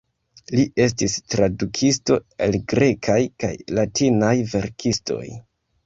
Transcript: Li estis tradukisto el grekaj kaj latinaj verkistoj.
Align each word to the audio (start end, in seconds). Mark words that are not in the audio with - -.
Li 0.53 0.63
estis 0.85 1.17
tradukisto 1.33 2.19
el 2.47 2.59
grekaj 2.75 3.21
kaj 3.47 3.53
latinaj 3.81 4.35
verkistoj. 4.59 5.25